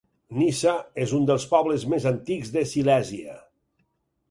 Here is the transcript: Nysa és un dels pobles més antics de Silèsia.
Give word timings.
Nysa 0.37 0.71
és 1.05 1.13
un 1.17 1.27
dels 1.31 1.45
pobles 1.51 1.85
més 1.93 2.09
antics 2.13 2.51
de 2.57 2.65
Silèsia. 2.73 3.39